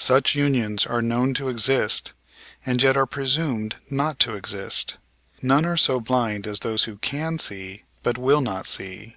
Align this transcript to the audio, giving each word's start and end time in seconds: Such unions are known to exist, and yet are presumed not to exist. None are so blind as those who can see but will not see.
Such 0.00 0.34
unions 0.34 0.86
are 0.86 1.02
known 1.02 1.34
to 1.34 1.50
exist, 1.50 2.14
and 2.64 2.82
yet 2.82 2.96
are 2.96 3.04
presumed 3.04 3.76
not 3.90 4.18
to 4.20 4.34
exist. 4.34 4.96
None 5.42 5.66
are 5.66 5.76
so 5.76 6.00
blind 6.00 6.46
as 6.46 6.60
those 6.60 6.84
who 6.84 6.96
can 6.96 7.38
see 7.38 7.82
but 8.02 8.16
will 8.16 8.40
not 8.40 8.66
see. 8.66 9.16